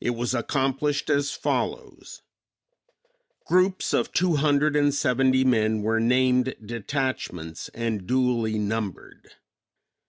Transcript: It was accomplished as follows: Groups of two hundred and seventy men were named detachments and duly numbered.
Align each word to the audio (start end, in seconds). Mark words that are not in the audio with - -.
It 0.00 0.16
was 0.16 0.34
accomplished 0.34 1.08
as 1.08 1.30
follows: 1.30 2.22
Groups 3.46 3.92
of 3.92 4.10
two 4.10 4.34
hundred 4.34 4.74
and 4.74 4.92
seventy 4.92 5.44
men 5.44 5.80
were 5.80 6.00
named 6.00 6.56
detachments 6.66 7.68
and 7.68 8.04
duly 8.04 8.58
numbered. 8.58 9.30